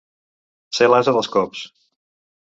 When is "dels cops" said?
1.17-1.61